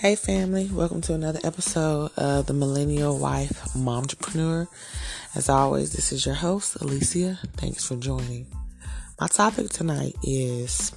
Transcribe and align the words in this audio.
Hey 0.00 0.14
family, 0.14 0.70
welcome 0.72 1.00
to 1.00 1.14
another 1.14 1.40
episode 1.42 2.12
of 2.16 2.46
the 2.46 2.52
Millennial 2.52 3.18
Wife 3.18 3.64
Momtrepreneur. 3.74 4.68
As 5.34 5.48
always, 5.48 5.92
this 5.92 6.12
is 6.12 6.24
your 6.24 6.36
host, 6.36 6.78
Alycia. 6.78 7.36
Thanks 7.56 7.84
for 7.84 7.96
joining. 7.96 8.46
My 9.20 9.26
topic 9.26 9.70
tonight 9.70 10.14
is 10.22 10.92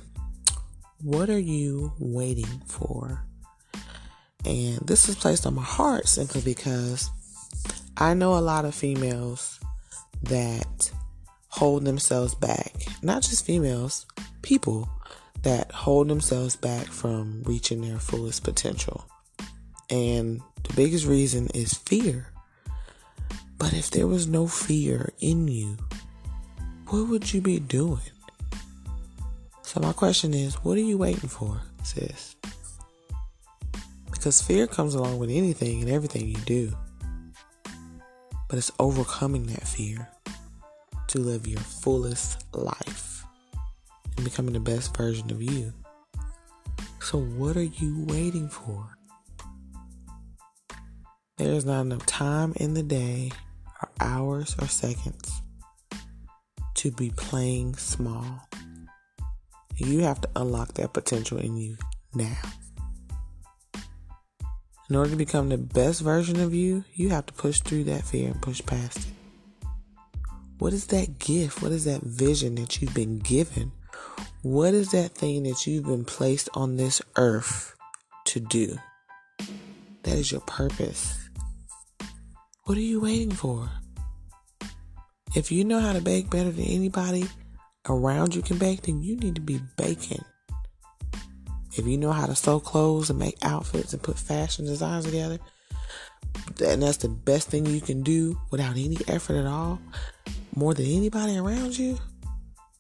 what 1.02 1.32
are 1.32 1.40
you 1.40 1.94
waiting 1.98 2.62
for? 2.68 3.26
And 4.46 4.78
this 4.86 5.10
is 5.10 5.16
placed 5.16 5.48
on 5.48 5.56
my 5.56 5.64
heart 5.64 6.08
simply 6.08 6.42
because 6.42 7.10
I 7.98 8.14
know 8.14 8.38
a 8.38 8.40
lot 8.40 8.66
of 8.66 8.76
females 8.76 9.60
that 10.22 10.92
hold 11.48 11.86
themselves 11.86 12.36
back. 12.36 12.76
Not 13.02 13.24
just 13.24 13.48
females, 13.48 14.06
people 14.44 14.88
that 15.44 15.72
hold 15.72 16.08
themselves 16.08 16.56
back 16.56 16.88
from 16.88 17.44
reaching 17.44 17.82
their 17.82 18.00
fullest 18.00 18.44
potential. 18.44 19.06
And 19.90 20.42
the 20.64 20.74
biggest 20.76 21.06
reason 21.06 21.48
is 21.54 21.74
fear. 21.74 22.28
But 23.58 23.74
if 23.74 23.92
there 23.92 24.08
was 24.08 24.28
no 24.28 24.48
fear 24.48 25.12
in 25.20 25.48
you, 25.48 25.78
what 26.88 27.08
would 27.08 27.34
you 27.34 27.42
be 27.42 27.60
doing? 27.60 28.00
So, 29.64 29.80
my 29.80 29.94
question 29.94 30.34
is 30.34 30.56
what 30.56 30.78
are 30.78 30.82
you 30.82 30.98
waiting 30.98 31.30
for, 31.30 31.62
sis? 31.84 32.36
Because 34.12 34.42
fear 34.42 34.68
comes 34.68 34.96
along 34.96 35.18
with 35.20 35.30
anything 35.30 35.82
and 35.82 35.90
everything 35.90 36.28
you 36.28 36.36
do. 36.46 36.74
But 38.50 38.58
it's 38.58 38.72
overcoming 38.80 39.46
that 39.48 39.68
fear 39.68 40.10
to 41.08 41.20
live 41.20 41.48
your 41.48 41.62
fullest 41.62 42.44
life 42.54 42.91
and 44.22 44.30
becoming 44.30 44.54
the 44.54 44.60
best 44.60 44.96
version 44.96 45.32
of 45.32 45.42
you. 45.42 45.74
So, 47.00 47.18
what 47.18 47.58
are 47.58 47.64
you 47.64 48.06
waiting 48.08 48.50
for? 48.50 48.96
There 51.38 51.54
is 51.54 51.66
not 51.66 51.82
enough 51.82 52.06
time 52.06 52.54
in 52.58 52.76
the 52.76 52.84
day, 52.84 53.32
or 53.82 53.90
hours, 54.00 54.56
or 54.62 54.68
seconds 54.68 55.42
to 56.76 56.92
be 56.92 57.10
playing 57.10 57.78
small. 57.78 58.48
You 59.78 60.02
have 60.02 60.22
to 60.22 60.30
unlock 60.36 60.76
that 60.76 60.94
potential 60.94 61.40
in 61.40 61.58
you 61.58 61.78
now. 62.14 62.38
In 64.88 64.96
order 64.96 65.10
to 65.10 65.16
become 65.16 65.50
the 65.50 65.58
best 65.58 66.02
version 66.02 66.40
of 66.40 66.54
you, 66.54 66.84
you 66.94 67.10
have 67.10 67.26
to 67.26 67.34
push 67.34 67.60
through 67.62 67.86
that 67.86 68.04
fear 68.04 68.30
and 68.30 68.42
push 68.42 68.62
past 68.64 69.00
it. 69.00 69.68
What 70.60 70.74
is 70.74 70.86
that 70.88 71.18
gift? 71.18 71.64
What 71.64 71.72
is 71.72 71.86
that 71.86 72.04
vision 72.04 72.54
that 72.56 72.80
you've 72.80 72.94
been 72.94 73.18
given 73.18 73.72
what 74.42 74.74
is 74.74 74.92
that 74.92 75.12
thing 75.12 75.44
that 75.44 75.68
you've 75.68 75.86
been 75.86 76.06
placed 76.06 76.50
on 76.54 76.78
this 76.78 77.02
earth 77.16 77.76
to 78.26 78.40
do? 78.40 78.78
That 80.04 80.18
is 80.18 80.32
your 80.32 80.42
purpose. 80.42 81.30
What 82.64 82.78
are 82.78 82.82
you 82.82 83.02
waiting 83.02 83.32
for? 83.32 83.70
If 85.36 85.52
you 85.52 85.64
know 85.64 85.80
how 85.80 85.94
to 85.94 86.02
bake 86.02 86.30
better 86.30 86.52
than 86.52 86.66
anybody 86.66 87.26
around 87.88 88.36
you 88.36 88.42
can 88.42 88.58
bake, 88.58 88.82
then 88.84 89.02
you 89.02 89.16
need 89.16 89.36
to 89.36 89.42
be 89.42 89.60
baking. 89.78 90.24
If 91.74 91.86
you 91.88 91.98
know 91.98 92.12
how 92.12 92.26
to 92.26 92.36
sew 92.36 92.60
clothes 92.60 93.10
and 93.10 93.18
make 93.18 93.38
outfits 93.44 93.94
and 93.94 94.04
put 94.04 94.18
fashion 94.18 94.66
designs 94.66 95.06
together, 95.06 95.40
and 96.66 96.84
that's 96.84 96.98
the 96.98 97.10
best 97.10 97.50
thing 97.50 97.66
you 97.66 97.80
can 97.80 98.04
do 98.04 98.40
without 98.52 98.72
any 98.72 98.98
effort 99.08 99.36
at 99.36 99.46
all, 99.46 99.80
more 100.56 100.74
than 100.74 100.86
anybody 100.86 101.38
around 101.38 101.78
you, 101.78 101.98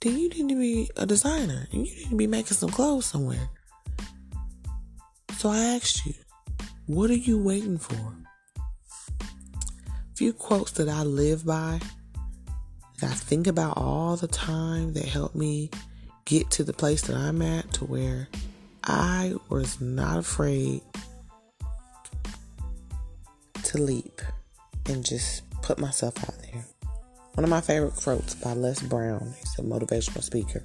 then 0.01 0.17
you 0.17 0.29
need 0.29 0.49
to 0.49 0.55
be 0.55 0.89
a 0.97 1.05
designer 1.05 1.67
and 1.71 1.87
you 1.87 1.95
need 1.95 2.09
to 2.09 2.15
be 2.15 2.27
making 2.27 2.57
some 2.57 2.69
clothes 2.69 3.05
somewhere. 3.05 3.49
So 5.37 5.49
I 5.49 5.59
asked 5.59 6.05
you, 6.05 6.13
what 6.87 7.09
are 7.09 7.15
you 7.15 7.41
waiting 7.41 7.77
for? 7.77 8.15
A 8.59 10.15
few 10.15 10.33
quotes 10.33 10.71
that 10.73 10.89
I 10.89 11.03
live 11.03 11.45
by, 11.45 11.79
that 12.99 13.11
I 13.11 13.13
think 13.13 13.47
about 13.47 13.77
all 13.77 14.15
the 14.15 14.27
time 14.27 14.93
that 14.93 15.05
help 15.05 15.35
me 15.35 15.69
get 16.25 16.49
to 16.51 16.63
the 16.63 16.73
place 16.73 17.01
that 17.03 17.15
I'm 17.15 17.41
at 17.41 17.71
to 17.73 17.85
where 17.85 18.27
I 18.83 19.35
was 19.49 19.79
not 19.79 20.17
afraid 20.17 20.81
to 23.63 23.77
leap 23.77 24.21
and 24.87 25.05
just 25.05 25.43
put 25.61 25.79
myself 25.79 26.17
out 26.23 26.35
there. 26.41 26.65
One 27.33 27.43
of 27.45 27.49
my 27.49 27.61
favorite 27.61 27.95
quotes 27.95 28.35
by 28.35 28.53
Les 28.53 28.81
Brown, 28.81 29.33
a 29.61 29.67
motivational 29.67 30.23
speaker. 30.23 30.63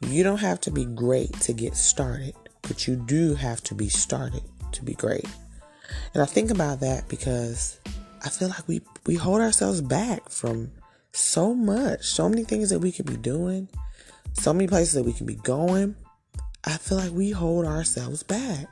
You 0.00 0.22
don't 0.22 0.40
have 0.40 0.60
to 0.62 0.70
be 0.70 0.84
great 0.84 1.32
to 1.40 1.52
get 1.52 1.76
started, 1.76 2.34
but 2.62 2.86
you 2.86 2.96
do 2.96 3.34
have 3.34 3.62
to 3.64 3.74
be 3.74 3.88
started 3.88 4.42
to 4.72 4.84
be 4.84 4.94
great. 4.94 5.26
And 6.14 6.22
I 6.22 6.26
think 6.26 6.50
about 6.50 6.80
that 6.80 7.08
because 7.08 7.80
I 8.24 8.28
feel 8.28 8.48
like 8.48 8.66
we, 8.68 8.82
we 9.06 9.14
hold 9.14 9.40
ourselves 9.40 9.80
back 9.80 10.28
from 10.28 10.70
so 11.12 11.54
much, 11.54 12.04
so 12.04 12.28
many 12.28 12.44
things 12.44 12.70
that 12.70 12.80
we 12.80 12.92
could 12.92 13.06
be 13.06 13.16
doing, 13.16 13.68
so 14.34 14.52
many 14.52 14.66
places 14.66 14.94
that 14.94 15.04
we 15.04 15.12
can 15.12 15.26
be 15.26 15.36
going. 15.36 15.96
I 16.64 16.76
feel 16.78 16.98
like 16.98 17.12
we 17.12 17.30
hold 17.30 17.64
ourselves 17.64 18.22
back. 18.22 18.66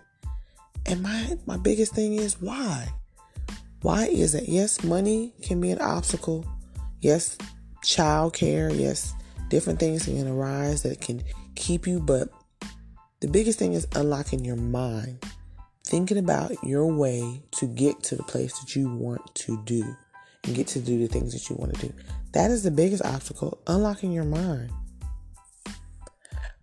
And 0.87 1.03
my 1.03 1.39
my 1.47 1.57
biggest 1.57 1.95
thing 1.95 2.15
is 2.15 2.41
why? 2.41 2.89
Why 3.81 4.07
is 4.07 4.35
it? 4.35 4.49
Yes, 4.49 4.83
money 4.83 5.33
can 5.43 5.61
be 5.61 5.71
an 5.71 5.81
obstacle 5.81 6.45
Yes, 7.05 7.37
childcare, 7.83 8.75
yes, 8.75 9.13
different 9.49 9.79
things 9.79 10.05
can 10.05 10.29
arise 10.29 10.83
that 10.83 11.01
can 11.01 11.23
keep 11.55 11.87
you, 11.87 12.01
but 12.01 12.29
the 13.21 13.29
biggest 13.29 13.59
thing 13.59 13.73
is 13.73 13.87
unlocking 13.95 14.45
your 14.45 14.57
mind, 14.57 15.25
thinking 15.87 16.19
about 16.19 16.53
your 16.63 16.87
way 16.87 17.43
to 17.53 17.67
get 17.67 18.03
to 18.05 18.17
the 18.17 18.23
place 18.23 18.59
that 18.59 18.77
you 18.77 18.89
want 18.89 19.35
to 19.35 19.63
do 19.65 19.97
and 20.45 20.55
get 20.55 20.67
to 20.69 20.81
do 20.81 20.99
the 20.99 21.09
things 21.09 21.33
that 21.33 21.49
you 21.49 21.57
want 21.57 21.75
to 21.75 21.89
do. 21.89 21.95
That 22.33 22.51
is 22.51 22.63
the 22.63 22.71
biggest 22.71 23.05
obstacle, 23.05 23.63
unlocking 23.67 24.13
your 24.13 24.25
mind. 24.25 24.71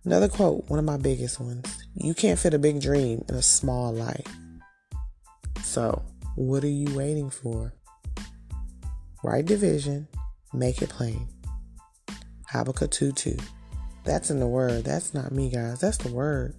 Another 0.04 0.28
quote, 0.28 0.68
one 0.68 0.78
of 0.78 0.84
my 0.84 0.96
biggest 0.96 1.40
ones 1.40 1.84
you 1.94 2.14
can't 2.14 2.38
fit 2.38 2.54
a 2.54 2.58
big 2.58 2.80
dream 2.80 3.24
in 3.28 3.34
a 3.34 3.42
small 3.42 3.92
life. 3.92 4.26
So, 5.62 6.02
what 6.34 6.64
are 6.64 6.68
you 6.68 6.94
waiting 6.96 7.30
for? 7.30 7.74
Write 9.22 9.46
division, 9.46 10.08
Make 10.52 10.82
it 10.82 10.90
plain. 10.90 11.28
Habakkuk 12.52 12.90
2 12.90 13.12
2. 13.12 13.36
That's 14.04 14.30
in 14.30 14.38
the 14.38 14.46
word. 14.46 14.84
That's 14.84 15.14
not 15.14 15.32
me, 15.32 15.48
guys. 15.48 15.80
That's 15.80 15.96
the 15.96 16.12
word. 16.12 16.54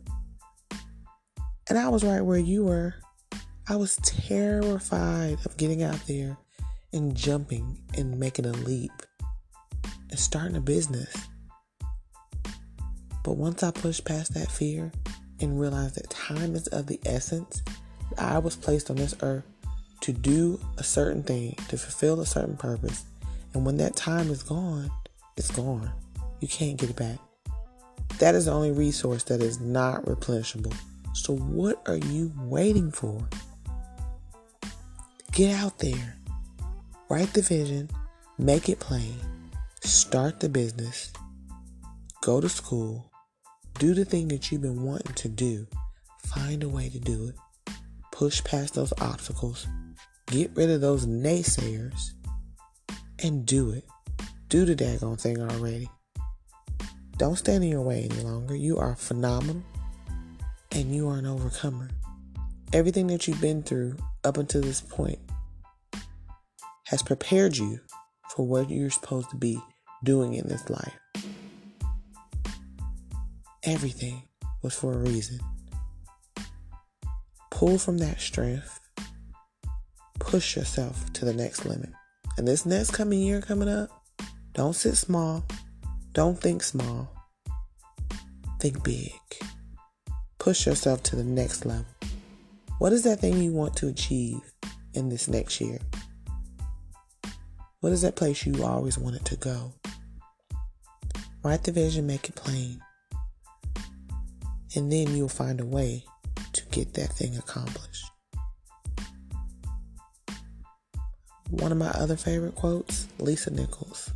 And 1.69 1.77
I 1.77 1.89
was 1.89 2.03
right 2.03 2.21
where 2.21 2.39
you 2.39 2.63
were. 2.65 2.95
I 3.69 3.75
was 3.75 3.95
terrified 3.97 5.37
of 5.45 5.55
getting 5.55 5.83
out 5.83 5.99
there 6.07 6.35
and 6.93 7.15
jumping 7.15 7.77
and 7.95 8.19
making 8.19 8.47
a 8.47 8.51
leap 8.53 8.91
and 10.09 10.19
starting 10.19 10.57
a 10.57 10.61
business. 10.61 11.15
But 13.23 13.37
once 13.37 13.61
I 13.61 13.69
pushed 13.69 14.03
past 14.03 14.33
that 14.33 14.49
fear 14.49 14.91
and 15.39 15.59
realized 15.59 15.95
that 15.95 16.09
time 16.09 16.55
is 16.55 16.65
of 16.67 16.87
the 16.87 16.99
essence, 17.05 17.61
I 18.17 18.39
was 18.39 18.55
placed 18.55 18.89
on 18.89 18.95
this 18.95 19.15
earth 19.21 19.45
to 20.01 20.11
do 20.11 20.59
a 20.77 20.83
certain 20.83 21.21
thing, 21.21 21.55
to 21.69 21.77
fulfill 21.77 22.19
a 22.19 22.25
certain 22.25 22.57
purpose, 22.57 23.05
and 23.53 23.63
when 23.63 23.77
that 23.77 23.95
time 23.95 24.31
is 24.31 24.41
gone, 24.41 24.91
it's 25.37 25.51
gone. 25.51 25.91
You 26.39 26.47
can't 26.47 26.77
get 26.77 26.89
it 26.89 26.95
back. 26.95 27.19
That 28.19 28.35
is 28.35 28.45
the 28.45 28.51
only 28.51 28.71
resource 28.71 29.23
that 29.25 29.41
is 29.41 29.59
not 29.59 30.05
replenishable. 30.05 30.75
So, 31.13 31.35
what 31.35 31.81
are 31.87 31.97
you 31.97 32.31
waiting 32.37 32.91
for? 32.91 33.27
Get 35.31 35.55
out 35.55 35.79
there, 35.79 36.15
write 37.09 37.33
the 37.33 37.41
vision, 37.41 37.89
make 38.37 38.69
it 38.69 38.79
plain, 38.79 39.15
start 39.81 40.39
the 40.39 40.49
business, 40.49 41.11
go 42.21 42.39
to 42.39 42.49
school, 42.49 43.11
do 43.79 43.93
the 43.93 44.05
thing 44.05 44.27
that 44.27 44.51
you've 44.51 44.61
been 44.61 44.83
wanting 44.83 45.13
to 45.13 45.29
do, 45.29 45.67
find 46.27 46.63
a 46.63 46.69
way 46.69 46.89
to 46.89 46.99
do 46.99 47.29
it, 47.29 47.73
push 48.11 48.43
past 48.43 48.75
those 48.75 48.93
obstacles, 49.01 49.67
get 50.27 50.51
rid 50.55 50.69
of 50.69 50.81
those 50.81 51.05
naysayers, 51.05 52.11
and 53.23 53.45
do 53.45 53.71
it. 53.71 53.85
Do 54.53 54.65
the 54.65 54.75
daggone 54.75 55.19
thing 55.19 55.41
already. 55.41 55.89
Don't 57.17 57.37
stand 57.37 57.63
in 57.63 57.71
your 57.71 57.81
way 57.81 58.07
any 58.07 58.21
longer. 58.21 58.55
You 58.55 58.77
are 58.77 58.95
phenomenal 58.95 59.63
and 60.71 60.93
you 60.93 61.09
are 61.09 61.17
an 61.17 61.25
overcomer. 61.25 61.89
Everything 62.71 63.07
that 63.07 63.27
you've 63.27 63.41
been 63.41 63.63
through 63.63 63.97
up 64.23 64.37
until 64.37 64.61
this 64.61 64.79
point 64.79 65.17
has 66.85 67.01
prepared 67.01 67.57
you 67.57 67.79
for 68.29 68.45
what 68.45 68.69
you're 68.69 68.91
supposed 68.91 69.31
to 69.31 69.37
be 69.37 69.59
doing 70.03 70.35
in 70.35 70.47
this 70.47 70.69
life. 70.69 70.99
Everything 73.63 74.21
was 74.61 74.75
for 74.75 74.93
a 74.93 74.97
reason. 74.97 75.39
Pull 77.49 77.79
from 77.79 77.97
that 77.97 78.21
strength, 78.21 78.79
push 80.19 80.55
yourself 80.55 81.11
to 81.13 81.25
the 81.25 81.33
next 81.33 81.65
limit. 81.65 81.89
And 82.37 82.47
this 82.47 82.67
next 82.67 82.91
coming 82.91 83.19
year 83.19 83.41
coming 83.41 83.67
up, 83.67 84.02
don't 84.53 84.73
sit 84.73 84.95
small. 84.95 85.43
Don't 86.13 86.39
think 86.39 86.61
small. 86.61 87.09
Think 88.59 88.83
big. 88.83 89.11
Push 90.37 90.67
yourself 90.67 91.01
to 91.03 91.15
the 91.15 91.23
next 91.23 91.65
level. 91.65 91.85
What 92.77 92.93
is 92.93 93.03
that 93.03 93.19
thing 93.19 93.41
you 93.41 93.51
want 93.51 93.75
to 93.77 93.87
achieve 93.87 94.41
in 94.93 95.09
this 95.09 95.27
next 95.27 95.59
year? 95.59 95.79
What 97.79 97.91
is 97.91 98.03
that 98.03 98.15
place 98.15 98.45
you 98.45 98.63
always 98.63 98.97
wanted 98.97 99.25
to 99.25 99.35
go? 99.37 99.73
Write 101.43 101.63
the 101.63 101.71
vision, 101.71 102.07
make 102.07 102.29
it 102.29 102.35
plain. 102.35 102.79
And 104.75 104.91
then 104.91 105.15
you'll 105.15 105.29
find 105.29 105.59
a 105.59 105.65
way 105.65 106.05
to 106.53 106.65
get 106.67 106.93
that 106.93 107.11
thing 107.11 107.35
accomplished. 107.37 108.05
One 111.49 111.71
of 111.71 111.77
my 111.77 111.89
other 111.89 112.15
favorite 112.15 112.55
quotes, 112.55 113.07
Lisa 113.19 113.51
Nichols. 113.51 114.11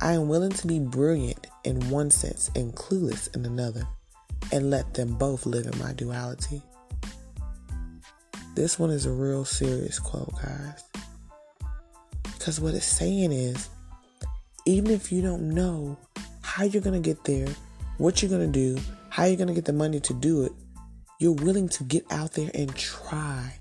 I 0.00 0.12
am 0.12 0.28
willing 0.28 0.52
to 0.52 0.66
be 0.66 0.80
brilliant 0.80 1.46
in 1.64 1.88
one 1.88 2.10
sense 2.10 2.50
and 2.54 2.74
clueless 2.74 3.34
in 3.34 3.46
another, 3.46 3.86
and 4.52 4.70
let 4.70 4.92
them 4.94 5.14
both 5.14 5.46
live 5.46 5.66
in 5.66 5.78
my 5.78 5.92
duality. 5.92 6.60
This 8.54 8.78
one 8.78 8.90
is 8.90 9.06
a 9.06 9.10
real 9.10 9.44
serious 9.44 9.98
quote, 9.98 10.32
guys. 10.42 10.84
Because 12.22 12.60
what 12.60 12.74
it's 12.74 12.84
saying 12.84 13.32
is, 13.32 13.68
even 14.66 14.90
if 14.90 15.10
you 15.10 15.22
don't 15.22 15.48
know 15.48 15.96
how 16.42 16.64
you're 16.64 16.82
going 16.82 17.00
to 17.00 17.06
get 17.06 17.24
there, 17.24 17.48
what 17.98 18.20
you're 18.20 18.30
going 18.30 18.52
to 18.52 18.74
do, 18.74 18.80
how 19.08 19.24
you're 19.24 19.36
going 19.36 19.48
to 19.48 19.54
get 19.54 19.64
the 19.64 19.72
money 19.72 20.00
to 20.00 20.14
do 20.14 20.44
it, 20.44 20.52
you're 21.20 21.32
willing 21.32 21.68
to 21.70 21.84
get 21.84 22.04
out 22.10 22.32
there 22.32 22.50
and 22.54 22.74
try. 22.76 23.54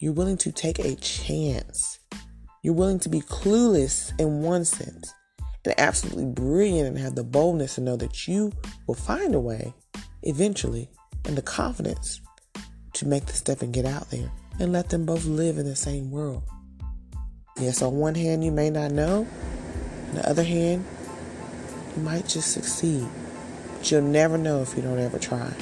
You're 0.00 0.12
willing 0.12 0.36
to 0.38 0.52
take 0.52 0.78
a 0.78 0.94
chance. 0.96 2.00
You're 2.62 2.74
willing 2.74 2.98
to 3.00 3.08
be 3.08 3.20
clueless 3.20 4.12
in 4.20 4.42
one 4.42 4.64
sense 4.64 5.12
and 5.66 5.74
absolutely 5.78 6.26
brilliant 6.26 6.88
and 6.88 6.98
have 6.98 7.14
the 7.14 7.24
boldness 7.24 7.74
to 7.74 7.80
know 7.80 7.96
that 7.96 8.26
you 8.26 8.52
will 8.86 8.94
find 8.94 9.34
a 9.34 9.40
way 9.40 9.74
eventually 10.22 10.88
and 11.24 11.36
the 11.36 11.42
confidence 11.42 12.20
to 12.92 13.06
make 13.06 13.26
the 13.26 13.32
step 13.32 13.62
and 13.62 13.74
get 13.74 13.84
out 13.84 14.10
there 14.10 14.30
and 14.58 14.72
let 14.72 14.88
them 14.88 15.04
both 15.04 15.24
live 15.26 15.58
in 15.58 15.66
the 15.66 15.76
same 15.76 16.10
world. 16.10 16.42
Yes, 17.58 17.82
on 17.82 17.96
one 17.96 18.14
hand, 18.14 18.44
you 18.44 18.52
may 18.52 18.70
not 18.70 18.90
know, 18.90 19.26
on 20.08 20.14
the 20.14 20.28
other 20.28 20.44
hand, 20.44 20.84
you 21.96 22.02
might 22.02 22.26
just 22.26 22.52
succeed. 22.52 23.06
But 23.78 23.90
you'll 23.90 24.02
never 24.02 24.36
know 24.38 24.62
if 24.62 24.76
you 24.76 24.82
don't 24.82 24.98
ever 24.98 25.18
try. 25.18 25.52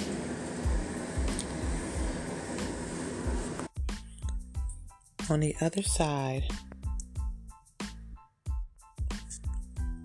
On 5.31 5.41
the 5.41 5.57
other 5.61 5.83
side, 5.83 6.45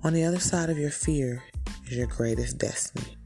on 0.04 0.14
the 0.14 0.24
other 0.24 0.40
side 0.40 0.70
of 0.70 0.78
your 0.78 0.92
fear 0.92 1.44
is 1.88 1.98
your 1.98 2.08
greatest 2.08 2.58
destiny. 2.58 3.18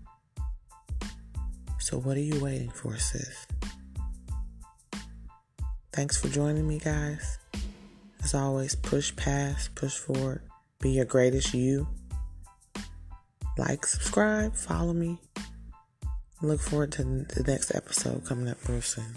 So, 1.80 1.98
what 2.00 2.18
are 2.18 2.22
you 2.22 2.42
waiting 2.44 2.70
for, 2.72 2.98
sis? 2.98 3.46
Thanks 5.92 6.20
for 6.20 6.28
joining 6.30 6.68
me, 6.68 6.80
guys. 6.80 7.38
As 8.24 8.34
always, 8.34 8.75
push 8.75 9.16
past, 9.16 9.75
push 9.75 9.96
forward, 9.96 10.42
be 10.81 10.92
your 10.92 11.06
greatest 11.06 11.54
you. 11.54 11.88
Like, 13.58 13.86
subscribe, 13.86 14.56
follow 14.56 14.94
me. 14.94 15.19
Look 16.42 16.62
forward 16.62 16.92
to 16.94 17.04
the 17.04 17.44
next 17.46 17.76
episode 17.76 18.26
coming 18.26 18.48
up 18.48 18.58
real 18.68 18.81
soon. 18.81 19.14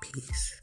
Peace. 0.00 0.60